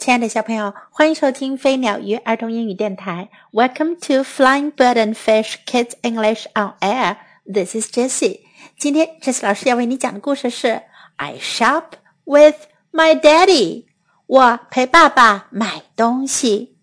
[0.00, 3.30] 亲爱的小朋友，欢迎收听飞鸟鱼儿童英语电台。
[3.52, 7.16] Welcome to Flying Bird and Fish Kids English on Air.
[7.44, 8.40] This is Jessie.
[8.78, 10.82] 今天 Jessie 老师要为你讲的故事是
[11.16, 11.92] I shop
[12.24, 12.56] with
[12.92, 13.86] my daddy.
[14.26, 16.76] 我陪爸爸买东西。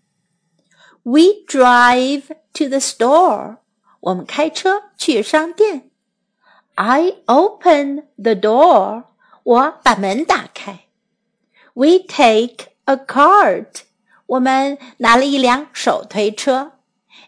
[1.02, 2.24] We drive
[2.54, 3.58] to the store.
[4.00, 5.90] 我们开车去商店。
[6.74, 9.04] I open the door.
[9.44, 10.80] 我把门打开。
[11.74, 13.82] We take a cart.
[14.26, 16.72] 我们拿了一辆手推车。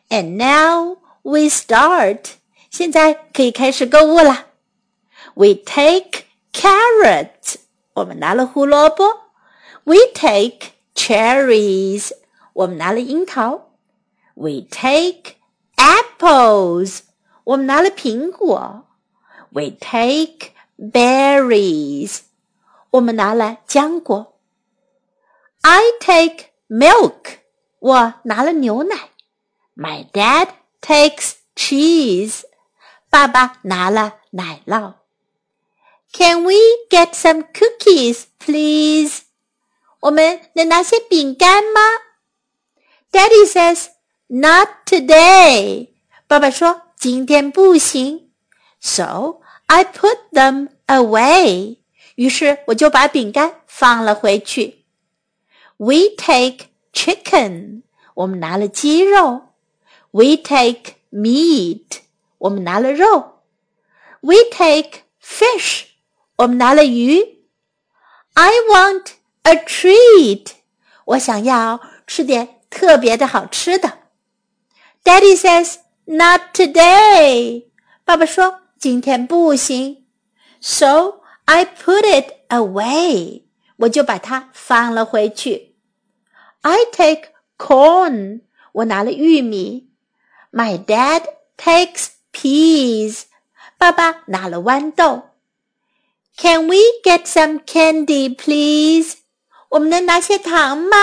[0.08, 2.36] And now we start.
[2.70, 4.46] 现在可以开始购物了。
[5.34, 7.56] We take carrots.
[7.94, 9.04] 我们拿了胡萝卜。
[9.84, 12.12] We take cherries.
[12.52, 13.70] 我们拿了樱桃。
[14.34, 15.36] We take
[15.76, 17.00] apples.
[17.44, 18.86] 我们拿了苹果。
[19.50, 22.20] We take berries.
[22.90, 24.29] 我们拿了浆果。
[25.62, 27.38] I take milk.
[27.78, 29.10] 我拿了牛奶。
[29.74, 30.48] My dad
[30.80, 32.42] takes cheese.
[33.10, 34.94] 爸爸拿了奶酪。
[36.12, 36.54] Can we
[36.88, 39.22] get some cookies, please?
[40.00, 41.80] 我们能拿些饼干吗？
[43.12, 43.88] Daddy says,
[44.28, 45.88] "Not today."
[46.26, 48.30] 爸爸说今天不行。
[48.80, 51.78] So I put them away.
[52.14, 54.79] 于是我就把饼干放了回去。
[55.80, 57.82] we take chicken，
[58.14, 59.42] 我们拿了鸡肉。
[60.10, 61.98] We take meat，
[62.38, 63.42] 我们拿了肉。
[64.20, 65.84] We take fish，
[66.36, 67.44] 我们拿了鱼。
[68.32, 70.48] I want a treat，
[71.04, 73.98] 我想要吃点特别的好吃的。
[75.04, 77.66] Daddy says not today，
[78.04, 80.06] 爸爸说今天不行。
[80.60, 83.44] So I put it away，
[83.76, 85.69] 我就把它放了回去。
[86.62, 88.40] I take corn.
[88.72, 89.88] 我拿了玉米。
[90.52, 91.22] My dad
[91.56, 93.24] takes peas.
[93.78, 95.30] 爸爸拿了豌豆。
[96.36, 99.16] Can we get some candy, please?
[99.70, 100.96] 我们能拿些糖吗？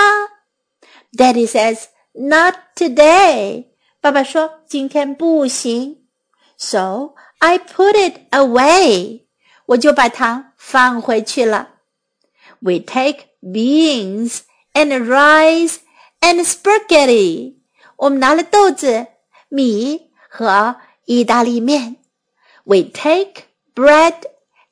[1.12, 3.66] Daddy says not today.
[4.00, 6.06] 爸爸说今天不行。
[6.58, 9.24] So I put it away.
[9.66, 11.70] 我就把糖放回去了。
[12.60, 14.42] We take beans
[14.78, 15.78] and rice
[16.22, 17.56] and spaghetti。
[17.98, 19.08] 我们拿了豆子、
[19.50, 21.98] 米和意大利面。
[22.64, 23.46] We take
[23.76, 24.16] bread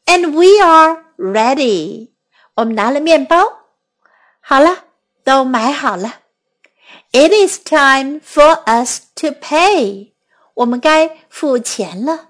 [0.06, 2.12] and we are ready。
[2.56, 3.68] 我们拿了面包。
[4.40, 4.86] 好了，
[5.24, 6.22] 都买好了。
[7.12, 10.14] It is time for us to pay。
[10.54, 12.30] 我们该付钱了。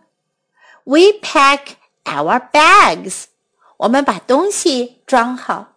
[0.84, 3.26] We pack our bags。
[3.78, 5.74] 我们把东西装好。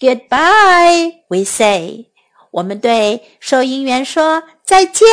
[0.00, 2.06] Goodbye, we say.
[2.52, 5.06] 我们对收银员说再见。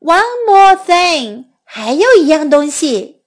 [0.00, 3.22] One more thing，还有一样东西。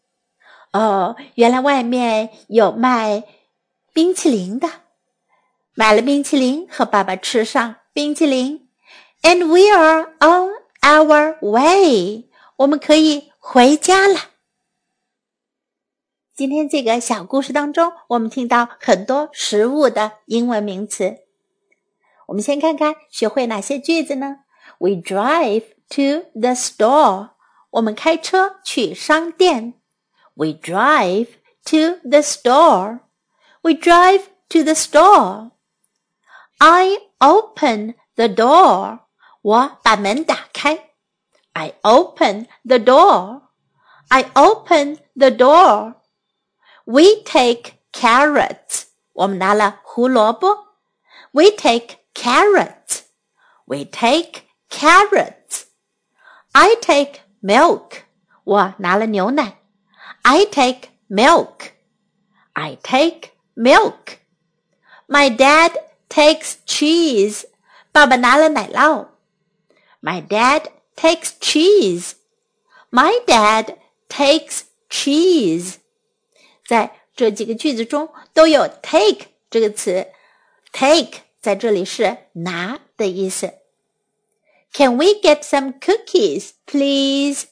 [0.71, 3.23] 哦，原来外面有卖
[3.93, 4.69] 冰淇淋的。
[5.73, 8.69] 买了冰淇淋，和爸爸吃上冰淇淋。
[9.23, 12.25] And we are on our way，
[12.57, 14.19] 我们可以回家了。
[16.36, 21.18] 今天这个小故事当中，我们听到很多食物的英文名词。
[22.26, 24.38] 我们先看看学会哪些句子呢？
[24.78, 27.28] We drive to the store。
[27.70, 29.74] 我们开车去商店。
[30.34, 31.28] We drive
[31.66, 39.00] to the store。We drive to the store。I open the door。
[39.42, 40.88] 我把门打开。
[41.52, 45.94] I open the door。I open the door。
[46.86, 48.84] we take carrots.
[49.12, 50.68] 我们拿了胡萝卜。
[51.32, 53.02] We take carrots.
[53.66, 55.64] We take carrots.
[56.52, 58.02] I take milk.
[58.44, 59.58] 我拿了牛奶。
[60.22, 61.72] I take milk.
[62.52, 64.18] I take milk.
[65.06, 65.72] My dad
[66.08, 67.44] takes cheese.
[67.92, 69.08] 爸爸拿了奶酪。
[70.00, 72.12] My dad takes cheese.
[72.90, 73.76] My dad
[74.08, 75.76] takes cheese.
[76.66, 80.06] 在这几个句子中都有 take 这个词，
[80.72, 83.52] take 在这里是拿的意思。
[84.72, 87.44] Can we get some cookies, please？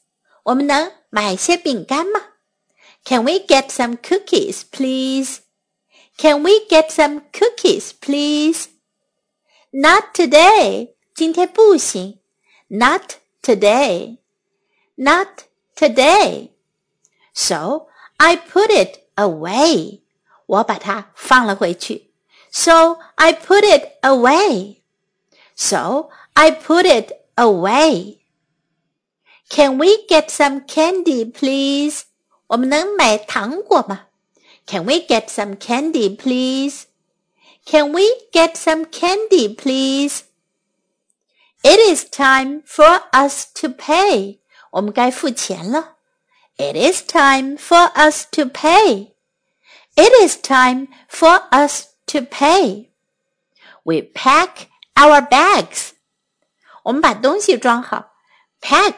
[0.44, 2.20] 我们能买些饼干吗？
[3.04, 5.40] Can we get some cookies, please?
[6.16, 8.68] Can we get some cookies, please?
[9.70, 10.94] Not today.
[11.14, 12.20] 今天不行。
[12.68, 14.18] Not today.
[14.94, 15.44] Not
[15.76, 16.50] today.
[17.34, 20.00] So I put it away，
[20.46, 22.10] 我把它放了回去。
[22.50, 24.82] So I put it away.
[25.56, 28.18] So I put it away.
[29.48, 32.02] Can we get some candy, please?
[32.48, 34.06] 我们能买糖果吗？
[34.66, 36.84] Can we get some candy, please?
[37.66, 38.02] Can we
[38.32, 40.22] get some candy, please?
[41.62, 44.38] It is time for us to pay.
[44.70, 45.93] 我们该付钱了。
[46.56, 49.14] It is time for us to pay.
[49.96, 52.90] It is time for us to pay.
[53.82, 55.92] We pack our bags.
[56.84, 58.12] 我们把东西装好。
[58.60, 58.94] Pack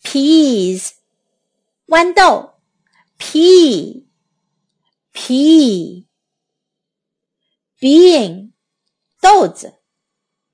[0.02, 0.94] peas
[1.88, 2.54] 豌豆，
[3.18, 4.06] pea
[5.12, 6.08] pea
[7.80, 8.54] bean
[9.20, 9.80] 豆子，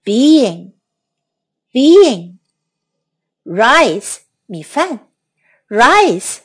[0.04, 0.74] bean
[1.72, 2.40] bean
[3.44, 5.12] rice 米饭，
[5.68, 6.40] rice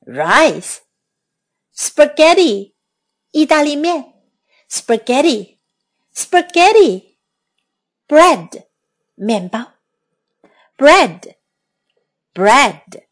[0.00, 0.80] rice
[1.74, 2.74] spaghetti
[3.30, 4.14] 意大利面，
[4.68, 5.57] spaghetti
[6.13, 7.17] spaghetti
[8.07, 8.67] bread
[9.15, 9.73] 面包
[10.77, 11.35] ，bread
[12.33, 13.03] bread.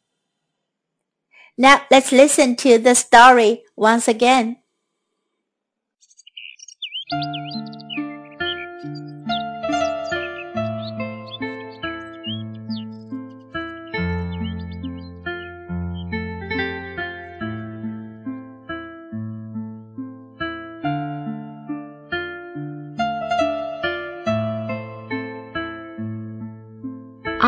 [1.57, 4.57] Now let's listen to the story once again.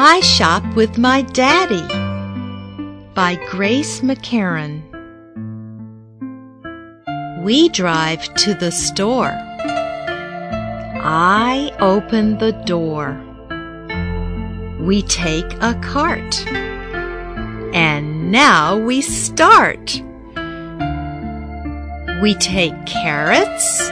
[0.01, 1.85] I Shop with My Daddy
[3.15, 4.81] by Grace Maccarone.
[7.43, 9.33] We drive to the store.
[11.03, 13.11] I open the door.
[14.79, 16.47] We take a cart.
[17.75, 20.01] And now we start.
[22.21, 23.91] We take carrots.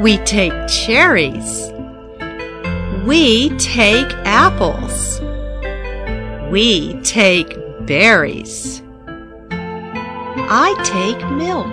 [0.00, 1.70] We take cherries.
[3.06, 5.20] We take apples.
[6.50, 7.56] We take
[7.86, 8.82] berries.
[9.50, 11.66] I take milk.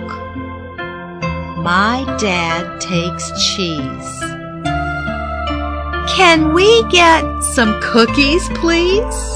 [1.62, 4.20] My dad takes cheese.
[6.16, 9.34] Can we get some cookies, please?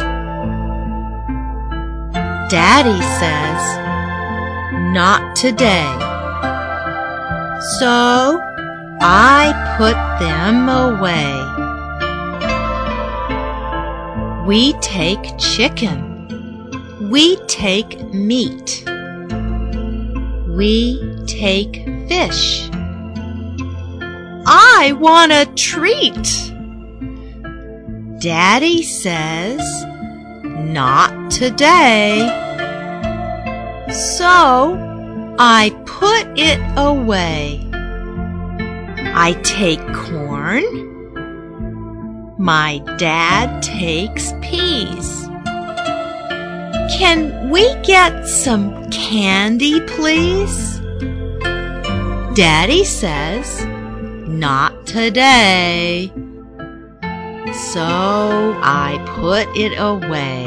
[2.49, 3.63] Daddy says,
[4.93, 5.91] not today.
[7.79, 8.41] So
[9.01, 11.60] I put them away.
[14.51, 17.09] We take chicken.
[17.09, 18.83] We take meat.
[20.49, 22.69] We take fish.
[24.49, 26.27] I want a treat.
[28.19, 29.63] Daddy says,
[30.43, 32.19] not today.
[33.93, 34.75] So
[35.39, 37.69] I put it away.
[39.15, 40.90] I take corn
[42.41, 45.29] my dad takes peas.
[46.97, 50.81] Can we get some candy, please?
[52.35, 53.63] Daddy says,
[54.27, 56.11] not today.
[57.75, 60.47] So I put it away.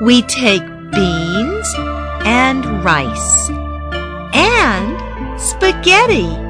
[0.00, 1.74] We take beans
[2.24, 3.50] and rice
[4.32, 6.43] and spaghetti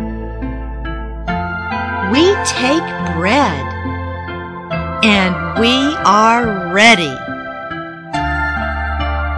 [2.13, 3.65] we take bread
[5.05, 7.15] And we are ready.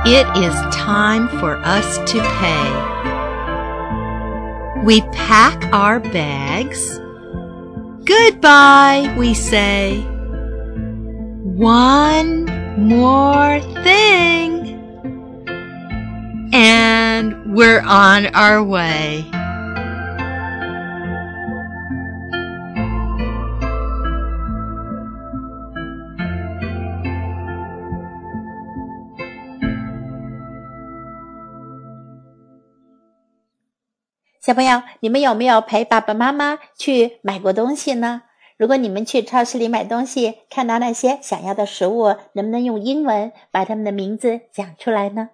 [0.09, 2.69] It is time for us to pay.
[4.85, 7.01] We pack our bags.
[8.05, 10.01] Goodbye, we say.
[11.43, 12.45] One
[12.79, 14.79] more thing.
[16.53, 19.29] And we're on our way.
[34.47, 38.23] 小朋友，你们有没有陪爸爸妈妈去买过东西呢？
[38.57, 45.31] 如果你们去超市里买东西，看到那些想要的食物，能不能用英文把它们的名字讲出来呢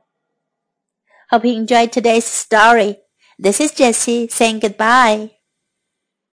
[1.28, 3.00] ？Hope you enjoy today's story.
[3.38, 5.41] This is Jessie saying goodbye.